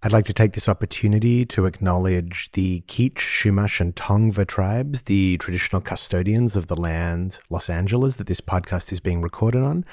[0.00, 5.38] I'd like to take this opportunity to acknowledge the Kizh, Chumash, and Tongva tribes, the
[5.38, 9.84] traditional custodians of the land Los Angeles that this podcast is being recorded on,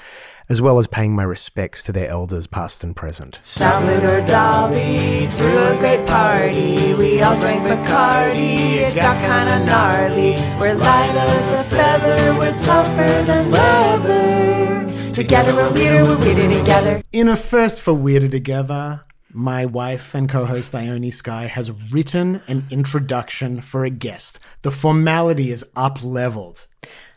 [0.48, 3.40] as well as paying my respects to their elders past and present.
[3.42, 6.94] Salvador Dali threw a great party.
[6.94, 8.76] We all drank Bacardi.
[8.76, 10.36] It got kinda gnarly.
[10.60, 12.38] We're light as a feather.
[12.38, 15.12] We're tougher than leather.
[15.12, 16.04] Together we're weirder.
[16.04, 17.02] We're weirder together.
[17.10, 19.02] In a first for Weirder Together,
[19.36, 24.40] my wife and co host Ione Sky has written an introduction for a guest.
[24.62, 26.66] The formality is up leveled.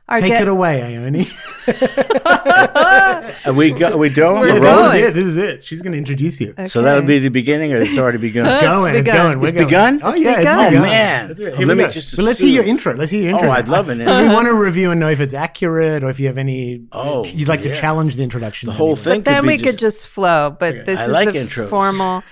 [0.09, 1.23] Our Take ge- it away, Ione.
[3.45, 4.39] Are we go, we doing?
[4.39, 5.13] We're We're this is it.
[5.13, 5.63] This is it.
[5.63, 6.53] She's going to introduce you.
[6.67, 8.47] So that'll be the beginning, or it's already begun.
[8.47, 8.95] It's going.
[8.95, 9.25] It's, begun.
[9.27, 9.39] going.
[9.39, 9.67] We're It's going.
[9.67, 9.99] begun?
[10.03, 10.57] Oh It's yeah, begun.
[10.59, 10.81] it's Oh, begun.
[10.81, 11.27] man.
[11.27, 11.89] Let's, here Well, we let me go.
[11.91, 12.95] just But let's hear your intro.
[12.95, 13.49] Let's hear your intro.
[13.49, 13.63] Oh, intro.
[13.63, 16.19] I'd love an If you want to review and know if it's accurate or if
[16.19, 18.67] you have any, Oh, you'd like to challenge the introduction.
[18.67, 19.01] The in whole any way.
[19.03, 19.21] thing.
[19.23, 21.69] Then could we be could just flow, but this I is like the intros.
[21.69, 22.23] formal.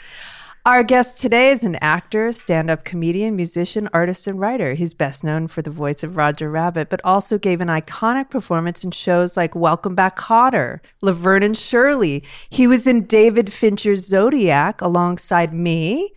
[0.67, 4.73] Our guest today is an actor, stand up comedian, musician, artist, and writer.
[4.73, 8.83] He's best known for the voice of Roger Rabbit, but also gave an iconic performance
[8.83, 12.21] in shows like Welcome Back Kotter, Laverne and Shirley.
[12.49, 16.11] He was in David Fincher's Zodiac alongside me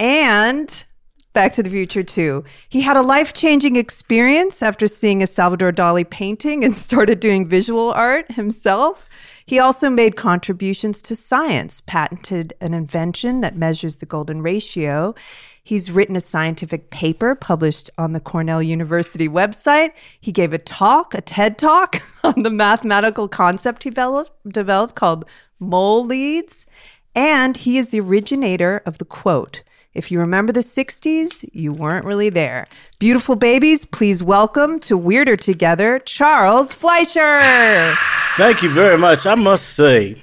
[0.00, 0.84] and
[1.32, 2.42] Back to the Future too.
[2.68, 7.46] He had a life changing experience after seeing a Salvador Dali painting and started doing
[7.46, 9.08] visual art himself.
[9.46, 15.14] He also made contributions to science, patented an invention that measures the golden ratio.
[15.62, 19.92] He's written a scientific paper published on the Cornell University website.
[20.20, 25.24] He gave a talk, a TED talk on the mathematical concept he developed, called
[25.62, 26.66] Moleeds.
[27.14, 29.62] And he is the originator of the quote
[29.96, 32.68] If you remember the 60s, you weren't really there.
[32.98, 37.40] Beautiful babies, please welcome to Weirder Together, Charles Fleischer.
[38.36, 39.24] Thank you very much.
[39.24, 40.16] I must say,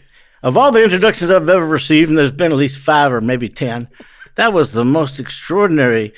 [0.43, 3.49] of all the introductions I've ever received, and there's been at least five or maybe
[3.49, 3.87] ten,
[4.35, 6.13] that was the most extraordinary,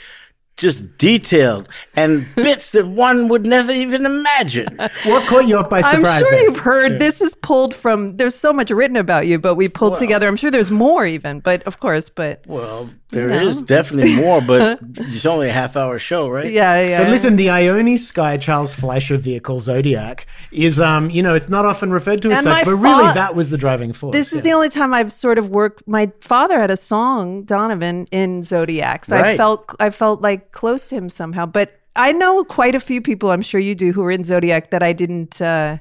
[0.58, 4.68] just detailed, and bits that one would never even imagine.
[4.78, 6.06] What caught you off by surprise?
[6.06, 6.44] I'm sure then?
[6.44, 9.96] you've heard this is pulled from, there's so much written about you, but we pulled
[9.96, 10.28] together.
[10.28, 14.80] I'm sure there's more even, but of course, but Well, there is definitely more, but
[14.98, 16.52] it's only a half hour show, right?
[16.52, 17.04] yeah, yeah.
[17.04, 21.66] But listen, the Ione Sky Charles Fleischer vehicle Zodiac is, um, you know, it's not
[21.66, 24.14] often referred to as And such, but really that was the driving force.
[24.14, 24.44] This is yeah.
[24.44, 25.88] the only time I've sort of worked.
[25.88, 30.88] My father had a song, Donovan, in Zodiac, so I felt I felt like close
[30.88, 31.46] to him somehow.
[31.46, 33.30] But I know quite a few people.
[33.30, 35.78] I'm sure you do who are in Zodiac that I didn't, uh,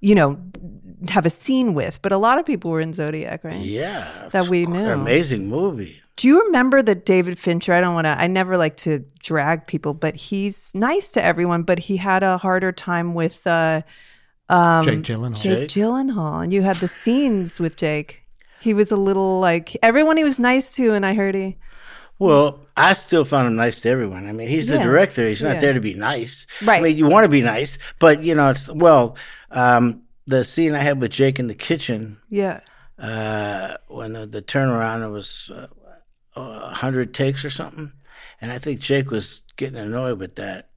[0.00, 0.38] you know,
[1.08, 1.98] have a scene with.
[2.02, 3.60] But a lot of people were in Zodiac, right?
[3.60, 4.28] Yeah.
[4.32, 4.78] That we knew.
[4.78, 6.02] an Amazing movie.
[6.16, 7.72] Do you remember that David Fincher?
[7.72, 8.20] I don't want to.
[8.20, 11.62] I never like to drag people, but he's nice to everyone.
[11.62, 13.80] But he had a harder time with uh,
[14.50, 15.40] Jake Gyllenhaal.
[15.42, 15.70] Jake Jake?
[15.70, 18.24] Gyllenhaal, and you had the scenes with Jake.
[18.60, 21.56] He was a little like everyone he was nice to, and I heard he.
[22.20, 24.28] Well, I still found him nice to everyone.
[24.28, 24.84] I mean, he's the Yeah.
[24.84, 25.26] director.
[25.26, 25.60] He's not Yeah.
[25.60, 26.46] there to be nice.
[26.62, 26.78] Right.
[26.78, 29.16] I mean, you want to be nice, but you know, it's well,
[29.50, 32.60] um, the scene I had with Jake in the kitchen Yeah,
[32.98, 35.66] uh, when the, the turnaround it was uh,
[36.36, 37.92] a hundred takes or something,
[38.40, 40.68] and I think Jake was getting annoyed with that.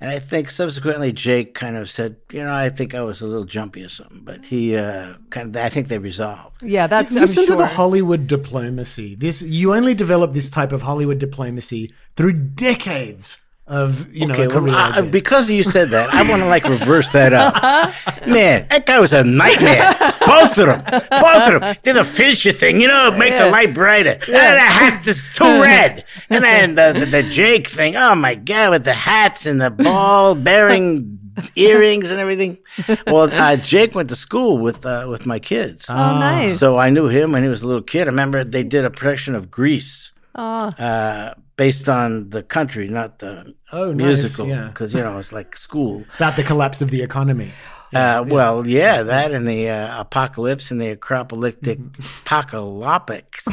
[0.00, 3.26] And I think subsequently Jake kind of said, you know, I think I was a
[3.26, 6.62] little jumpy or something, but he uh, kind of, I think they resolved.
[6.62, 6.86] yeah.
[6.86, 7.56] That's I'm Listen to sure.
[7.56, 9.14] the Hollywood diplomacy.
[9.14, 14.46] This you only develop this type of Hollywood diplomacy through decades of you know a
[14.48, 14.70] well.
[14.70, 15.12] I- like this.
[15.12, 17.54] because you said that, I want to like reverse that up.
[18.26, 19.92] Man, that guy was a nightmare.
[20.26, 21.76] Both of them, both of them.
[21.82, 24.18] Did the Fincher thing, you know, make the light brighter.
[24.28, 24.54] Yeah.
[24.54, 27.96] the hat is too red, and then the, the the Jake thing.
[27.96, 31.18] Oh my god, with the hats and the ball bearing
[31.54, 32.58] earrings and everything.
[33.06, 35.86] Well, uh, Jake went to school with uh, with my kids.
[35.90, 36.58] oh, nice.
[36.58, 38.02] So I knew him when he was a little kid.
[38.02, 40.12] I remember they did a production of Grease.
[40.36, 44.68] Uh, based on the country, not the Oh, nice, musical, yeah.
[44.68, 46.04] because you know it's like school.
[46.16, 47.50] about the collapse of the economy.
[47.94, 51.78] Uh, well, yeah, that and the uh, apocalypse and the acropolyptic
[52.24, 53.46] apocalyptics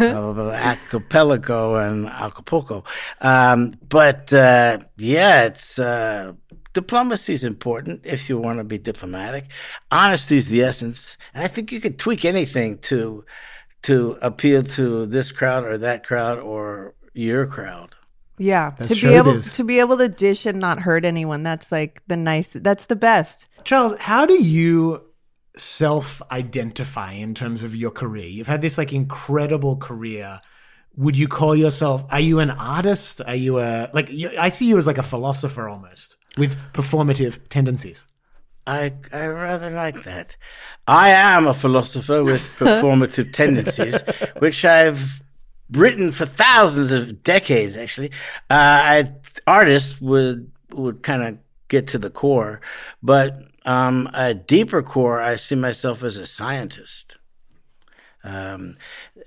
[0.12, 2.84] of Acapulco and Acapulco.
[3.20, 6.32] Um, but uh, yeah, it's uh,
[6.72, 9.46] diplomacy is important if you want to be diplomatic.
[9.90, 13.24] Honesty is the essence, and I think you could tweak anything to
[13.82, 17.94] to appeal to this crowd or that crowd or your crowd.
[18.38, 21.42] Yeah, That's to be able to be able to dish and not hurt anyone.
[21.42, 22.54] That's like the nice.
[22.54, 23.46] That's the best.
[23.64, 25.04] Charles, how do you
[25.56, 28.26] self identify in terms of your career?
[28.26, 30.40] You've had this like incredible career.
[30.96, 33.20] Would you call yourself, are you an artist?
[33.26, 37.38] Are you a, like, you, I see you as like a philosopher almost with performative
[37.48, 38.04] tendencies.
[38.70, 40.36] I I rather like that.
[40.86, 44.00] I am a philosopher with performative tendencies,
[44.38, 45.22] which I've
[45.72, 47.76] written for thousands of decades.
[47.76, 48.10] Actually,
[48.48, 49.12] uh, I,
[49.46, 51.38] artists would would kind of
[51.68, 52.60] get to the core,
[53.02, 57.18] but um, a deeper core, I see myself as a scientist.
[58.22, 58.76] Um,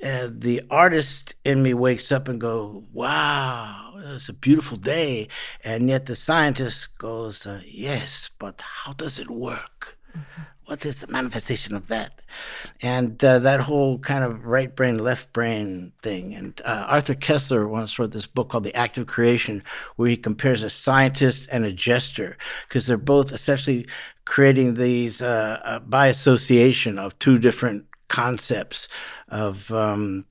[0.06, 5.28] uh, the artist in me wakes up and go, "Wow, it's a beautiful day,"
[5.64, 9.98] and yet the scientist goes, uh, "Yes, but how does it work?
[10.66, 12.22] What is the manifestation of that?"
[12.82, 16.36] And uh, that whole kind of right brain, left brain thing.
[16.36, 19.64] And uh, Arthur Koestler once wrote this book called The Act of Creation,
[19.96, 22.38] where he compares a scientist and a jester
[22.68, 23.88] because they're both essentially
[24.26, 28.88] creating these uh, uh, by association of two different concepts
[29.30, 30.26] of um,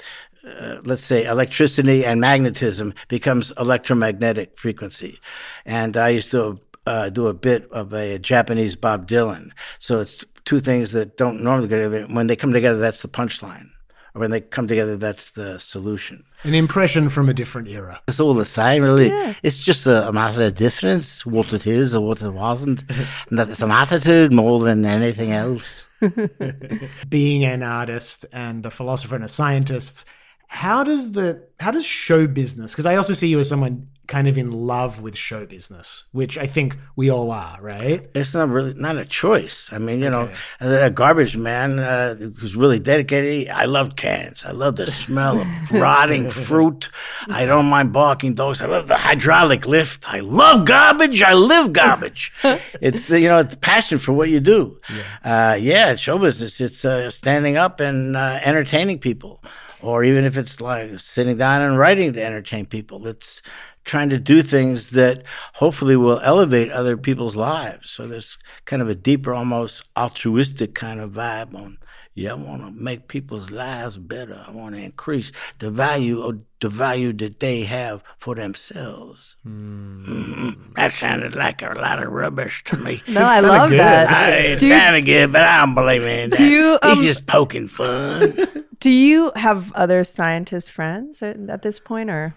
[0.46, 5.18] uh, let's say electricity and magnetism becomes electromagnetic frequency.
[5.66, 9.50] And i used to uh, do a bit of a japanese bob dylan.
[9.80, 12.06] So it's two things that don't normally go together.
[12.14, 13.71] When they come together that's the punchline
[14.14, 18.00] when they come together that's the solution An impression from a different era.
[18.08, 19.08] it's all the same, really.
[19.08, 19.34] Yeah.
[19.42, 22.82] It's just a, a matter of difference, what it is or what it wasn't.
[23.30, 25.86] and that it's an attitude more than anything else.
[27.08, 30.04] being an artist and a philosopher and a scientist
[30.48, 34.26] how does the how does show business because i also see you as someone kind
[34.28, 38.48] of in love with show business which i think we all are right It's not
[38.56, 39.56] really not a choice.
[39.76, 40.24] I mean, you know,
[40.60, 43.48] a garbage man uh, who's really dedicated.
[43.62, 44.38] I love cans.
[44.50, 45.46] I love the smell of
[45.84, 46.82] rotting fruit.
[47.28, 48.60] I don't mind barking dogs.
[48.60, 50.00] I love the hydraulic lift.
[50.16, 51.22] I love garbage.
[51.22, 52.22] I live garbage.
[52.86, 54.60] it's you know, it's passion for what you do.
[54.98, 56.60] Yeah, uh, yeah show business.
[56.60, 59.34] It's uh, standing up and uh, entertaining people,
[59.80, 63.06] or even if it's like sitting down and writing to entertain people.
[63.06, 63.42] It's
[63.84, 65.22] trying to do things that
[65.54, 67.90] hopefully will elevate other people's lives.
[67.90, 71.78] So there's kind of a deeper, almost altruistic kind of vibe on.
[72.14, 74.44] Yeah, I want to make people's lives better.
[74.46, 79.36] I want to increase the value of the value that they have for themselves.
[79.46, 80.74] Mhm.
[80.74, 83.00] That sounded like a lot of rubbish to me.
[83.08, 83.80] No, I love good.
[83.80, 84.08] that.
[84.10, 86.36] I, it Do you- sounded good, but I don't believe in that.
[86.36, 88.34] Do you, um, He's just poking fun.
[88.80, 92.34] Do you have other scientist friends at at this point, or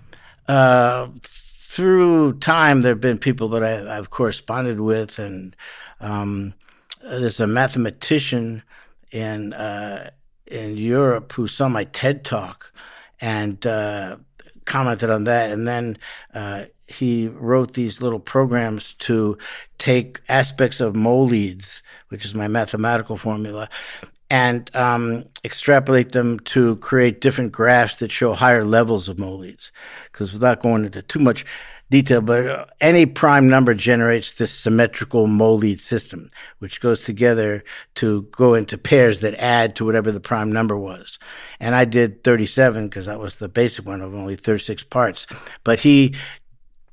[0.48, 1.10] uh,
[1.76, 5.56] through time, there have been people that I, I've corresponded with, and
[6.00, 6.54] um,
[7.02, 8.64] there's a mathematician
[9.12, 10.10] in uh,
[10.48, 12.72] in Europe who saw my TED talk
[13.20, 14.18] and uh,
[14.66, 15.98] commented on that, and then
[16.34, 19.38] uh, he wrote these little programs to
[19.78, 23.70] take aspects of Moleeds, which is my mathematical formula,
[24.30, 29.72] and um, extrapolate them to create different graphs that show higher levels of Moleeds.
[30.12, 31.46] Because without going into too much
[31.92, 37.64] detail, but uh, any prime number generates this symmetrical moled system, which goes together
[37.96, 41.20] to go into pairs that add to whatever the prime number was.
[41.60, 45.28] And I did 37 because that was the basic one of only 36 parts.
[45.64, 46.16] But he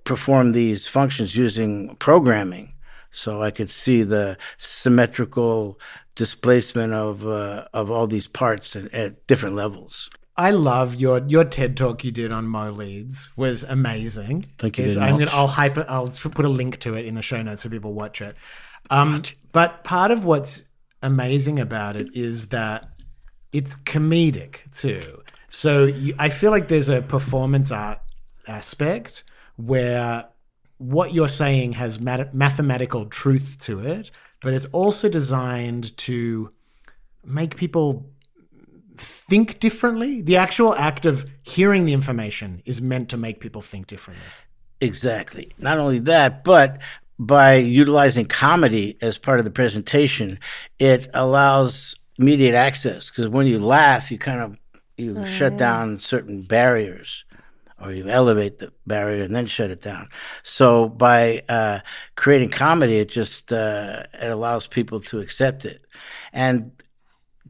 [0.05, 2.75] performed these functions using programming.
[3.11, 5.79] So I could see the symmetrical
[6.15, 10.11] displacement of uh, of all these parts at, at different levels.
[10.37, 14.43] I love your your TED talk you did on Moleeds was amazing.
[14.59, 15.19] Thank you I'm.
[15.19, 15.87] Gonna, I'll hype it.
[15.89, 18.37] I'll put a link to it in the show notes so people watch it.
[18.91, 20.65] Um, But part of what's
[21.03, 22.89] amazing about it is that
[23.53, 25.23] it's comedic too.
[25.49, 28.01] So you, I feel like there's a performance art
[28.49, 29.25] aspect
[29.57, 30.27] where
[30.79, 34.11] what you're saying has mat- mathematical truth to it,
[34.43, 36.51] but it's also designed to
[37.25, 38.11] make people
[38.97, 40.21] think differently.
[40.21, 44.25] The actual act of hearing the information is meant to make people think differently.
[44.81, 45.53] Exactly.
[45.59, 46.81] Not only that, but
[47.19, 50.39] by utilizing comedy as part of the presentation,
[50.79, 53.09] it allows immediate access.
[53.09, 54.59] Because when you laugh, you kind of
[54.97, 57.25] you oh, shut down certain barriers,
[57.83, 60.09] or you elevate the barrier and then shut it down.
[60.43, 61.81] So by uh,
[62.17, 65.85] creating comedy, it just uh, it allows people to accept it,
[66.33, 66.73] and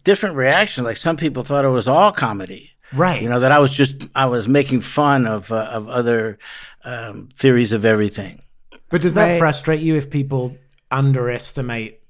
[0.05, 0.87] different reactions.
[0.87, 2.71] Like some people thought it was all comedy.
[2.93, 3.23] Right.
[3.23, 6.39] You know that I was just I was making fun of uh, of other
[6.85, 8.41] um, theories of everything,
[8.91, 9.39] But does that Right.
[9.39, 10.57] frustrate you if people
[10.91, 12.01] underestimate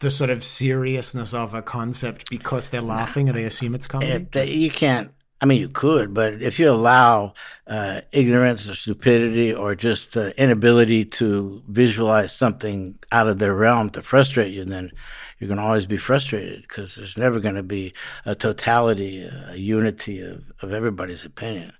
[0.00, 4.12] the sort of seriousness of a concept because they're laughing or they assume it's comedy?
[4.12, 5.10] If they, you can't.
[5.40, 7.34] I mean, you could, but if you allow
[7.66, 13.90] uh, ignorance or stupidity or just uh, inability to visualize something out of their realm
[13.90, 14.90] to frustrate you, then
[15.38, 17.92] you're going to always be frustrated because there's never going to be
[18.26, 21.72] a totality, a unity of, of everybody's opinion.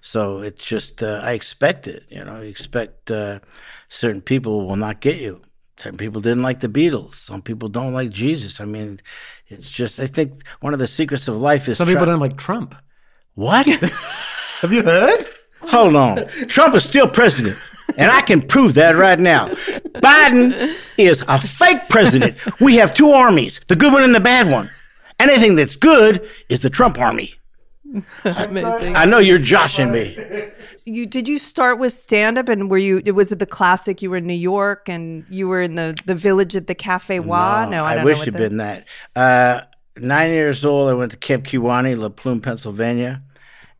[0.00, 2.04] So it's just, uh, I expect it.
[2.08, 3.40] You know, you expect uh,
[3.88, 5.42] certain people will not get you.
[5.76, 7.16] Certain people didn't like the Beatles.
[7.16, 8.60] Some people don't like Jesus.
[8.60, 9.00] I mean,
[9.48, 12.20] it's just, I think one of the secrets of life is Some people try- don't
[12.20, 12.74] like Trump.
[13.34, 13.66] What?
[14.60, 15.24] Have you heard?
[15.62, 16.26] Hold on.
[16.48, 17.56] Trump is still president,
[17.96, 19.48] and I can prove that right now.
[19.48, 20.52] Biden
[20.98, 22.36] is a fake president.
[22.60, 24.68] We have two armies, the good one and the bad one.
[25.20, 27.34] Anything that's good is the Trump army.
[28.24, 28.96] Amazing.
[28.96, 30.16] I know you're joshing me.
[30.84, 34.10] You did you start with stand up and were you was it the classic you
[34.10, 37.66] were in New York and you were in the the village at the Cafe Wha?
[37.66, 38.86] No, I, I, don't wish know what it'd the- been that.
[39.14, 39.60] Uh,
[39.96, 43.22] nine years old, I went to Camp Kiwani, La Plume, Pennsylvania,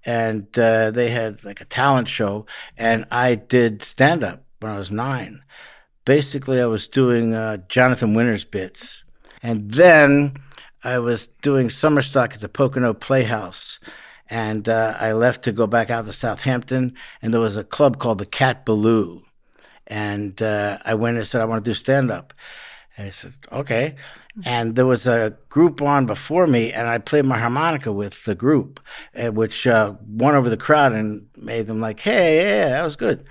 [0.04, 4.78] and uh, they had like a talent show, and I did stand up when I
[4.78, 5.42] was nine.
[6.04, 9.04] Basically, I was doing uh, Jonathan Winters bits,
[9.42, 10.34] and then
[10.84, 13.78] I was doing summer stock at the Pocono Playhouse.
[14.28, 17.98] And uh, I left to go back out to Southampton, and there was a club
[17.98, 19.24] called the Cat Ballou.
[19.86, 22.32] And uh, I went and said, I want to do stand up.
[22.96, 23.96] And I said, okay.
[24.44, 28.34] And there was a group on before me, and I played my harmonica with the
[28.34, 28.80] group,
[29.14, 32.96] eh, which uh, won over the crowd and made them like, hey, yeah, that was
[32.96, 33.24] good.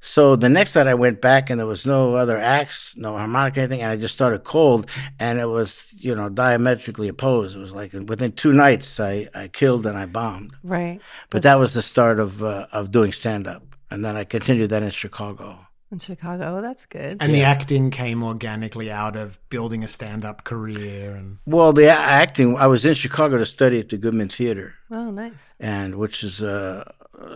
[0.00, 3.60] So the next night I went back, and there was no other acts, no harmonica,
[3.60, 4.86] anything, and I just started cold,
[5.18, 7.56] and it was, you know, diametrically opposed.
[7.56, 10.56] It was like within two nights, I, I killed and I bombed.
[10.62, 11.00] Right.
[11.30, 14.68] But that was the start of uh, of doing stand up, and then I continued
[14.70, 15.63] that in Chicago.
[15.94, 16.56] In Chicago.
[16.58, 17.18] Oh, that's good.
[17.20, 22.56] And the acting came organically out of building a stand-up career and Well, the acting,
[22.56, 25.54] I was in Chicago to study at the Goodman Theater, Oh, nice.
[25.60, 26.82] and which is uh,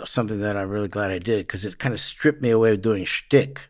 [0.05, 2.83] something that I'm really glad I did because it kind of stripped me away of
[2.83, 3.69] doing shtick.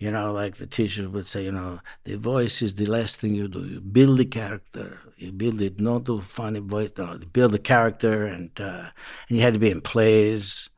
[0.00, 3.36] You know, like the teacher would say, you know, the voice is the last thing
[3.36, 3.60] you do.
[3.64, 4.98] You build the character.
[5.16, 6.90] You build it not to funny voice.
[6.98, 8.86] No, you build the character, and uh,
[9.28, 10.70] and you had to be in plays,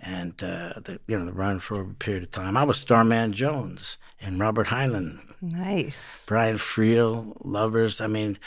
[0.00, 2.56] and uh, the, you know, the run for a period of time.
[2.56, 6.24] I was Starman Jones and Robert Heinlein Nice.
[6.26, 8.00] Brian Friel, Lovers.
[8.00, 8.38] I mean,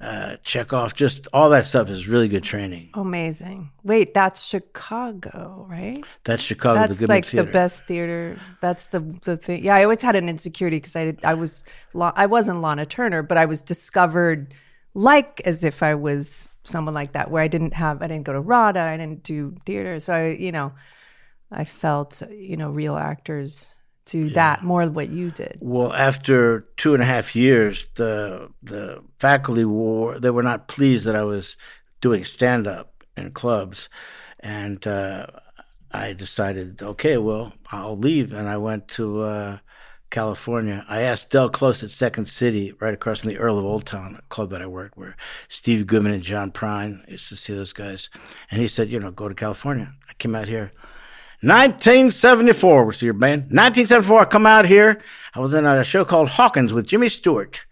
[0.00, 0.94] uh, Chekhov.
[0.94, 2.90] Just all that stuff is really good training.
[2.94, 3.70] Amazing.
[3.84, 6.02] Wait, that's Chicago, right?
[6.24, 6.80] That's Chicago.
[6.80, 7.46] That's the like Theater.
[7.46, 8.40] the best theater.
[8.62, 9.62] That's the the thing.
[9.64, 13.22] Yeah, I always had an insecurity because I did, I was I wasn't Lana Turner,
[13.22, 14.54] but I was discovered
[14.94, 18.32] like as if I was someone like that, where I didn't have I didn't go
[18.32, 20.72] to RADA, I didn't do theater, so I you know
[21.50, 25.58] I felt you know real actors do that more than what you did.
[25.60, 31.04] Well, after two and a half years, the the faculty were they were not pleased
[31.04, 31.56] that I was
[32.00, 33.88] doing stand up in clubs,
[34.40, 35.26] and uh,
[35.90, 39.58] I decided, okay, well, I'll leave, and I went to uh,
[40.10, 40.84] California.
[40.88, 44.16] I asked Del Close at Second City, right across from the Earl of Old Town,
[44.18, 45.16] a club that I worked, where
[45.48, 48.10] Steve Goodman and John Prine I used to see those guys,
[48.50, 49.92] and he said, you know, go to California.
[50.08, 50.72] I came out here.
[51.40, 53.42] 1974 was your band.
[53.42, 55.00] 1974, I come out here.
[55.34, 57.64] I was in a show called Hawkins with Jimmy Stewart.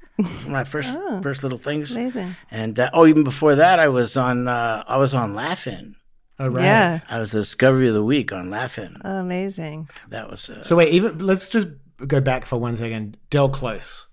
[0.46, 1.94] My first first little things.
[1.94, 2.36] Amazing.
[2.50, 5.96] And uh, oh, even before that, I was on uh, I was on Laugh-In.
[6.38, 6.62] oh right.
[6.64, 9.02] Yeah, I was the Discovery of the Week on Laugh-In.
[9.04, 9.88] amazing.
[10.08, 11.68] That was uh, So wait, even let's just
[12.06, 13.16] go back for one second.
[13.30, 14.06] Del Close.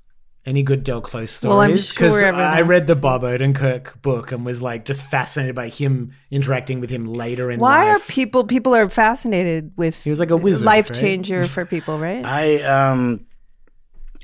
[0.45, 1.53] Any good Del Close stories?
[1.53, 2.95] Well, I'm sure everyone I read the.
[2.95, 7.61] Bob Odenkirk book and was like just fascinated by him interacting with him later in
[7.61, 8.09] Why are life.
[8.09, 10.03] people people are fascinated with?
[10.03, 10.99] He was like a wizard, life right?
[10.99, 12.25] changer for people, right?
[12.43, 13.25] I um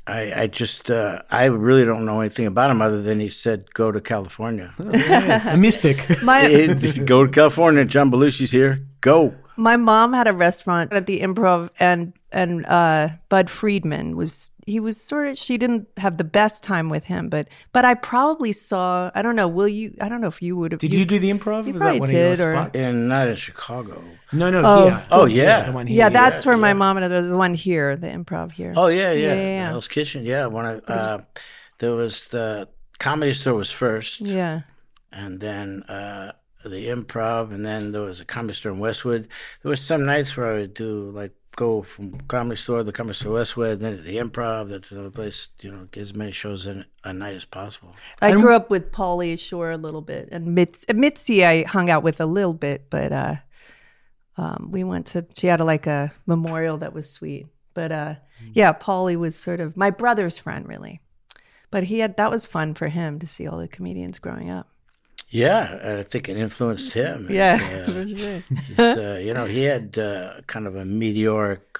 [0.06, 3.72] I I just uh, I really don't know anything about him other than he said
[3.72, 4.74] go to California.
[4.78, 6.06] a mystic.
[6.22, 7.86] My It- go to California.
[7.86, 8.86] John Belushi's here.
[9.00, 9.34] Go.
[9.56, 14.78] My mom had a restaurant at the Improv, and and uh, Bud Friedman was he
[14.80, 18.52] was sort of she didn't have the best time with him, but but I probably
[18.52, 19.48] saw I don't know.
[19.48, 19.94] Will you?
[20.00, 20.80] I don't know if you would have.
[20.80, 21.66] Did you, do the improv?
[21.66, 22.78] you Was probably that one did, of or- your spots?
[22.78, 24.02] And not in Chicago.
[24.32, 24.88] no, no, Oh.
[24.88, 25.02] here.
[25.10, 25.62] Oh, yeah.
[25.66, 25.98] the one here.
[25.98, 28.72] Yeah, that's where my mom and there was one here, the Improv here.
[28.76, 29.28] Oh yeah, yeah.
[29.28, 29.68] Yeah, yeah, yeah.
[29.68, 30.24] Hell's Kitchen.
[30.24, 30.46] Yeah.
[30.46, 31.18] When I uh,
[31.78, 34.20] there was the comedy store was first.
[34.20, 34.60] yeah.
[35.12, 36.32] and then uh,
[36.64, 39.28] the improv, and then there was a comedy store in Westwood.
[39.62, 42.92] There was some nights where I would do like go from comedy store to the
[42.92, 45.48] comedy store Westwood, then to the improv, then to another place.
[45.60, 47.94] You know, get as many shows in a night as possible.
[48.20, 52.02] I grew up with Pauly Shore a little bit, and Mitz, Mitzi I hung out
[52.02, 53.36] with a little bit, but uh,
[54.36, 55.26] um, we went to.
[55.36, 57.46] She had a, like a memorial that was sweet.
[57.74, 58.14] But uh,
[58.52, 61.00] yeah, Pauly was sort of my brother's friend, really.
[61.70, 64.69] But he had that was fun for him to see all the comedians growing up.
[65.30, 67.26] Yeah, I think it influenced him.
[67.26, 67.54] And, Yeah,
[67.88, 68.42] uh, for sure.
[68.66, 71.78] he's, uh, you know, he had uh, kind of a meteoric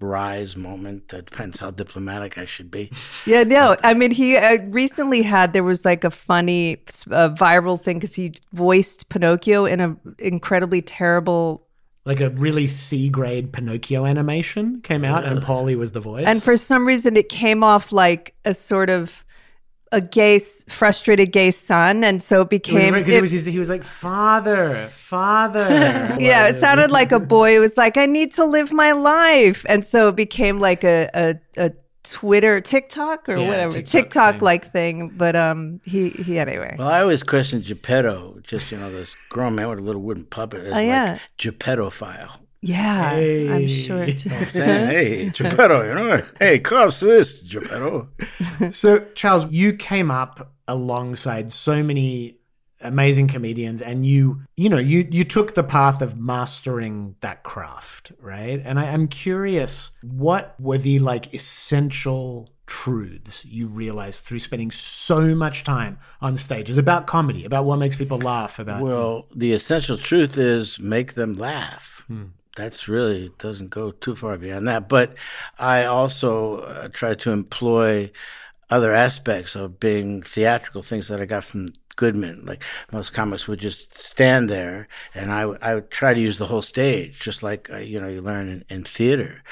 [0.00, 1.08] rise moment.
[1.08, 2.92] That depends how diplomatic I should be.
[3.24, 3.76] Yeah, no.
[3.82, 6.74] I mean, he uh, recently had there was like a funny
[7.10, 11.66] uh, viral thing because he voiced Pinocchio in an incredibly terrible.
[12.04, 16.24] Like a really C grade Pinocchio animation came out, and Pauly was the voice.
[16.24, 19.24] And for some reason, it came off like a sort of
[19.96, 20.38] a gay,
[20.68, 22.92] frustrated gay son, and so it it was, became.
[22.94, 25.66] because it- it was his, he was like father, father.
[26.20, 29.64] yeah, it sounded like a boy who was like, "I need to live my life,"
[29.68, 31.34] and so it became like a a,
[31.66, 31.70] a
[32.04, 34.40] Twitter, TikTok, or Yeah, whatever TikTok TikTok thing.
[34.50, 35.08] like thing.
[35.16, 36.76] But um, he he anyway.
[36.78, 40.24] Well, I always questioned Geppetto, just you know, this grown man with a little wooden
[40.24, 41.12] puppet, as Oh, yeah.
[41.12, 42.38] like Geppettophile.
[42.62, 43.10] Yeah,
[43.54, 44.04] I'm sure.
[44.04, 44.10] Hey.
[44.12, 48.08] it- Saying, hey, Geppetto, you know, hey, cops to this, Geppetto.
[48.70, 52.38] So, Charles, you came up alongside so many
[52.82, 58.12] amazing comedians and you you know you you took the path of mastering that craft
[58.20, 64.70] right and i am curious what were the like essential truths you realized through spending
[64.70, 69.52] so much time on stages about comedy about what makes people laugh about Well, the
[69.54, 72.04] essential truth is make them laugh.
[72.08, 72.24] Hmm.
[72.56, 74.88] That's really doesn't go too far beyond that.
[74.88, 75.14] But
[75.58, 78.10] I also uh, try to employ
[78.70, 82.44] other aspects of being theatrical, things that I got from Goodman.
[82.44, 86.46] Like most comics would just stand there, and I I would try to use the
[86.46, 89.42] whole stage, just like uh, you know you learn in, in theater.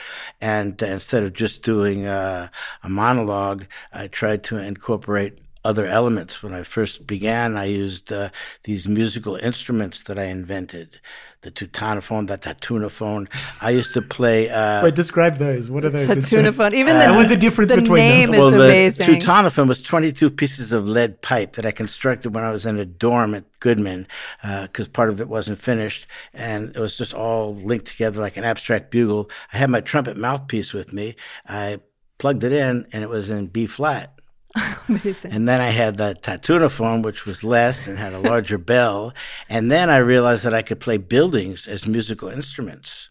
[0.40, 2.48] And uh, instead of just doing uh,
[2.82, 6.42] a monologue, I tried to incorporate other elements.
[6.42, 8.28] When I first began, I used uh,
[8.64, 11.00] these musical instruments that I invented,
[11.44, 13.28] the tutonophone, the tatunophone.
[13.60, 14.50] I used to play.
[14.50, 16.74] Uh, wait describe those what are those It's a tuna phone.
[16.80, 18.30] Even Uh, the, what's the difference the between them?
[18.30, 19.06] name well, is the amazing.
[19.20, 22.84] tutonophone was 22 pieces of lead pipe that I constructed when I was in a
[22.84, 24.06] dorm at Goodman,
[24.42, 28.44] because part of it wasn't finished, and it was just all linked together like an
[28.44, 29.30] abstract bugle.
[29.52, 31.14] I had my trumpet mouthpiece with me.
[31.48, 31.80] I
[32.18, 34.10] plugged it in, and it was in B flat.
[34.88, 35.32] amazing.
[35.32, 39.12] And then I had the tatunophone, which was less and had a larger bell.
[39.48, 43.10] And then I realized that I could play buildings as musical instruments.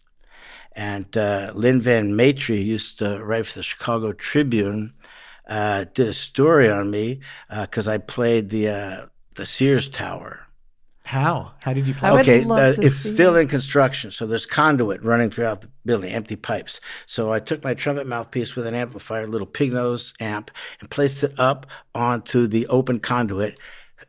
[0.72, 4.94] And uh, Lynn Van Matre used to write for the Chicago Tribune,
[5.46, 10.43] uh, did a story on me because I played the uh, the Sears Tower.
[11.04, 14.26] How how did you play I would Okay, uh, it's see still in construction, so
[14.26, 16.80] there's conduit running throughout the building, empty pipes.
[17.06, 20.90] So I took my trumpet mouthpiece with an amplifier, a little pig nose amp, and
[20.90, 23.58] placed it up onto the open conduit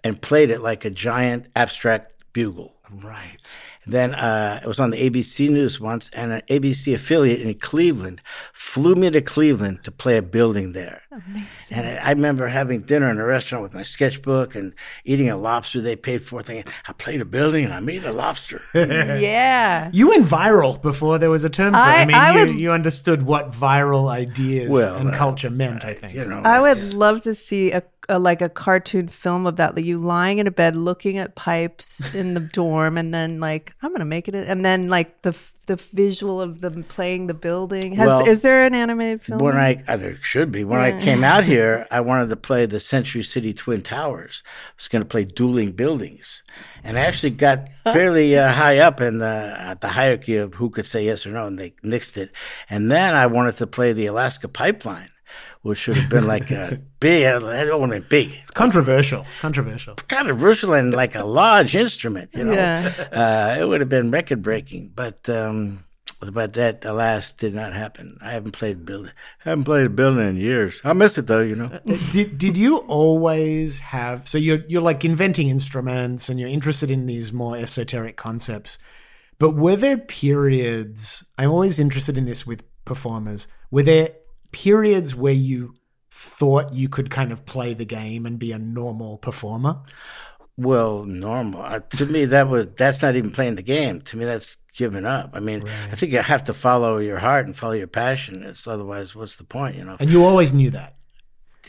[0.03, 2.77] and played it like a giant abstract bugle.
[2.89, 7.53] right Then uh, it was on the ABC News once, and an ABC affiliate in
[7.55, 8.21] Cleveland
[8.53, 11.01] flew me to Cleveland to play a building there.
[11.11, 11.47] Amazing.
[11.71, 15.37] And I, I remember having dinner in a restaurant with my sketchbook and eating a
[15.37, 18.61] lobster they paid for, thinking, I played a building and I made a lobster.
[18.73, 19.89] yeah.
[19.93, 21.81] You went viral before there was a term for it.
[21.81, 25.49] I, I- mean, I you, would- you understood what viral ideas Well, and uh, culture
[25.49, 26.13] meant, I think.
[26.13, 29.75] you know, I would love to see a, a like a cartoon film of that,
[29.75, 33.75] like you lying in a bed looking at pipes in the dorm, and then like
[33.81, 35.35] I'm gonna make it, and then like the
[35.67, 37.93] the visual of them playing the building.
[37.93, 39.39] Has Well, is there an animated film?
[39.39, 40.63] When I, uh, there should be.
[40.63, 44.43] When I came out here, I wanted to play the Century City Twin Towers.
[44.45, 46.43] I was going to play dueling buildings,
[46.83, 50.85] and I actually got fairly uh, high up in the the hierarchy of who could
[50.85, 52.31] say yes or no, and they nixed it.
[52.69, 55.09] And then I wanted to play the Alaska Pipeline,
[55.65, 59.25] which should have been like a big, that wasn't big, It's controversial.
[59.41, 59.95] Controversial.
[60.07, 62.29] controversial and like a large instrument.
[62.35, 62.93] You know, Yeah.
[63.21, 65.27] uh, it would have been record breaking, but.
[65.29, 65.81] um
[66.31, 68.17] but that, alas, did not happen.
[68.19, 69.11] I haven't played building.
[69.39, 70.81] haven't played a building in years.
[70.83, 71.69] I miss it though, you know.
[72.11, 77.05] did did you always have so you're you're like inventing instruments and you're interested in
[77.05, 78.79] these more esoteric concepts
[79.39, 84.09] but were there periods i'm always interested in this with performers were there
[84.63, 85.73] periods where you
[86.11, 89.73] thought you could kind of play the game and be a normal performer
[90.57, 93.99] Well, normal uh, to me that was that's not even playing the game.
[94.07, 95.31] To me, that's giving up.
[95.33, 98.43] I mean, I think you have to follow your heart and follow your passion.
[98.43, 99.75] It's otherwise, what's the point?
[99.75, 99.97] You know.
[99.99, 100.91] and you always knew that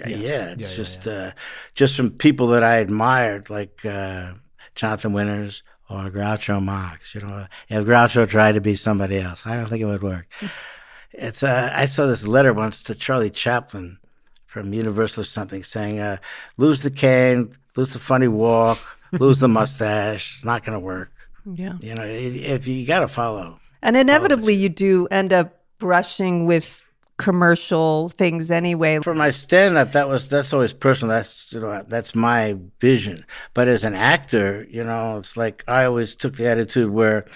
[0.04, 1.30] Uh, yeah, it's just Uh,
[1.74, 4.34] just from people that I admired, like uh,
[4.74, 7.14] Jonathan Winters or Groucho Marx.
[7.14, 10.26] You know, if Groucho tried to be somebody else, I don't think it would work.
[11.18, 13.98] It's uh, I saw this letter once to Charlie Chaplin
[14.46, 16.18] from Universal or something saying, uh,
[16.56, 20.30] "Lose the cane, lose the funny walk, lose the mustache.
[20.30, 21.12] It's not going to work."
[21.54, 21.74] yeah.
[21.80, 23.60] You know, if you got to follow.
[23.82, 26.84] And inevitably, you do end up brushing with
[27.18, 28.98] commercial things anyway.
[29.00, 31.14] For my stand up, that was that's always personal.
[31.14, 33.24] That's you know that's my vision.
[33.54, 37.26] But as an actor, you know, it's like I always took the attitude where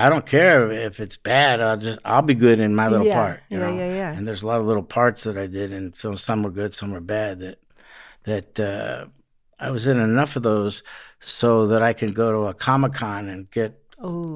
[0.00, 1.60] I don't care if it's bad.
[1.60, 3.42] I'll just I'll be good in my little Yeah, part.
[3.50, 3.76] You yeah, know?
[3.76, 4.12] yeah, yeah.
[4.16, 6.22] And there's a lot of little parts that I did in films.
[6.22, 7.40] Some were good, some were bad.
[7.40, 7.58] That
[8.24, 9.06] that uh,
[9.58, 10.82] I was in enough of those
[11.20, 13.76] so that I can go to a comic con and get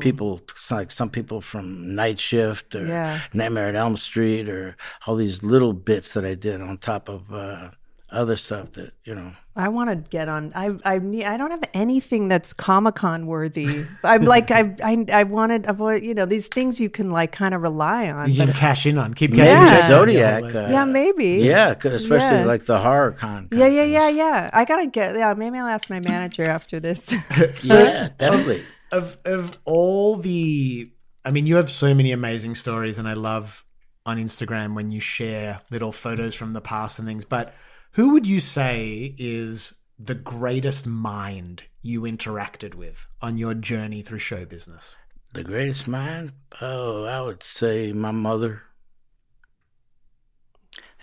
[0.00, 3.20] people like some people from Night Shift or Yeah.
[3.32, 7.32] Nightmare at Elm Street or all these little bits that I did on top of
[7.32, 7.70] uh,
[8.14, 9.32] other stuff that you know.
[9.56, 10.50] I want to get on.
[10.54, 11.24] I I need.
[11.26, 13.84] I don't have anything that's Comic Con worthy.
[14.02, 16.02] I'm like I I I wanted avoid.
[16.02, 18.30] You know these things you can like kind of rely on.
[18.30, 19.14] You but- can cash in on.
[19.14, 19.82] Keep cashing Maybe in Yeah.
[19.84, 19.88] on.
[19.90, 20.42] Zodiac.
[20.42, 21.26] Like- uh, yeah, maybe.
[21.42, 22.44] Yeah, especially Yeah.
[22.44, 23.48] like the horror con.
[23.52, 24.50] Yeah, yeah, yeah, yeah.
[24.52, 25.14] I gotta get.
[25.14, 27.12] Yeah, maybe I'll ask my manager after this.
[27.64, 28.62] Yeah, definitely.
[28.92, 30.90] of of all the
[31.24, 33.64] I mean you have so many amazing stories and I love
[34.06, 37.54] on Instagram when you share little photos from the past and things but
[37.94, 44.18] who would you say is the greatest mind you interacted with on your journey through
[44.18, 44.96] show business
[45.32, 46.32] The greatest mind?
[46.60, 48.62] Oh, I would say my mother.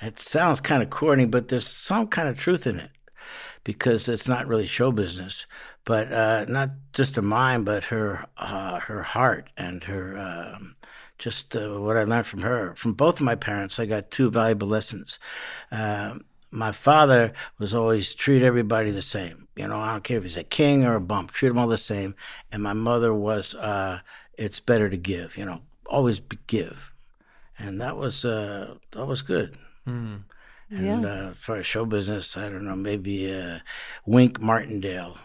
[0.01, 2.91] It sounds kind of corny, but there's some kind of truth in it
[3.63, 5.45] because it's not really show business,
[5.86, 10.75] but uh, not just her mind, but her uh, her heart and her um,
[11.19, 12.73] just uh, what I learned from her.
[12.75, 15.19] From both of my parents, I got two valuable lessons.
[15.71, 19.47] Um, my father was always treat everybody the same.
[19.55, 21.67] You know, I don't care if he's a king or a bump, treat them all
[21.67, 22.15] the same.
[22.51, 23.99] And my mother was, uh,
[24.37, 25.37] it's better to give.
[25.37, 26.91] You know, always be, give,
[27.57, 29.57] and that was uh, that was good.
[30.69, 33.59] And uh, for a show business, I don't know, maybe uh,
[34.05, 35.17] Wink Martindale.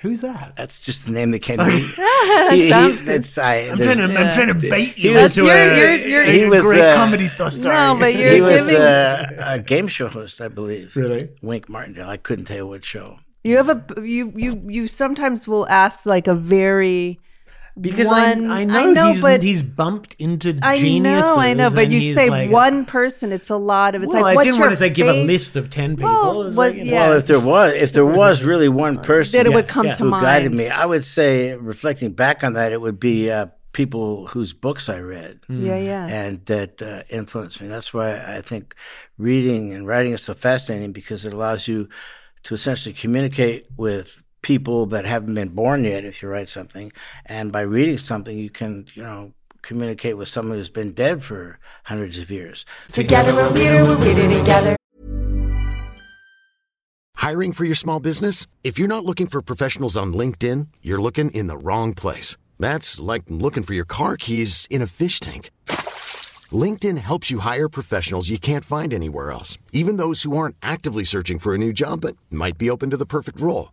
[0.00, 1.80] Who's that That's just the name that came to me.
[2.50, 3.14] He- he- sounds good.
[3.20, 6.10] it's, I, I'm trying to I'm trying to bait you was- into You're- a, you're-
[6.10, 8.80] you're- a He was, great uh, comedy star story No, but you're he was giving.
[8.82, 10.96] uh, a game show host, I believe.
[10.96, 11.30] Really?
[11.42, 12.08] Wink Martindale.
[12.08, 13.18] I couldn't tell you what show.
[13.44, 17.18] you have a you you you sometimes will ask like a very
[17.80, 21.54] because one- I, I know, know, he's but- he's bumped into I geniuses know, I
[21.54, 24.02] know, but and you he's say like- one person, it's a lot of.
[24.02, 26.12] It's well, like I what's didn't want to say give a list of ten people.
[26.12, 27.08] Well, what- like, yeah.
[27.08, 29.92] Well, if there was, if there was really one person that it would come yeah.
[29.94, 30.24] to who mind.
[30.24, 34.52] guided me, I would say, reflecting back on that, it would be uh, people whose
[34.52, 35.40] books I read.
[35.48, 36.06] Yeah, yeah.
[36.06, 37.68] and that uh, influenced me.
[37.68, 38.74] That's why I think
[39.18, 41.88] reading and writing is so fascinating because it allows you
[42.44, 46.92] to essentially communicate with people that haven't been born yet if you write something
[47.26, 51.58] and by reading something you can you know communicate with someone who's been dead for
[51.84, 54.76] hundreds of years Together we're weirder, we're weirder together.
[57.16, 58.46] Hiring for your small business?
[58.64, 62.36] If you're not looking for professionals on LinkedIn, you're looking in the wrong place.
[62.58, 65.50] That's like looking for your car keys in a fish tank.
[66.50, 71.04] LinkedIn helps you hire professionals you can't find anywhere else, even those who aren't actively
[71.04, 73.72] searching for a new job but might be open to the perfect role.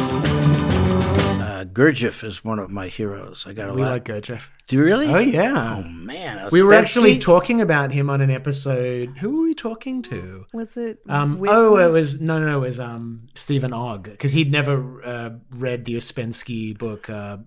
[1.61, 4.47] Uh, Gurdjieff is one of my heroes I got a we lot like Gurdjieff.
[4.67, 5.77] do you really Oh yeah.
[5.77, 7.21] oh man we were actually Ouspensky?
[7.21, 9.17] talking about him on an episode.
[9.19, 10.45] Who were we talking to?
[10.53, 10.99] Was it?
[11.07, 11.55] Um, Whitney?
[11.55, 15.29] oh, it was no, no, no, it was um, Stephen Ogg because he'd never uh,
[15.51, 17.09] read the Ouspensky book.
[17.09, 17.37] Uh,